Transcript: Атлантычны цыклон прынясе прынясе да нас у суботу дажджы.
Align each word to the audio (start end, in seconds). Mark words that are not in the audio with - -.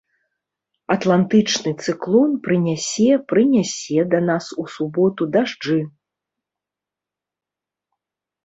Атлантычны 0.93 1.73
цыклон 1.83 2.31
прынясе 2.47 3.09
прынясе 3.33 3.99
да 4.15 4.19
нас 4.31 4.45
у 4.65 4.67
суботу 4.77 5.23
дажджы. 5.37 5.79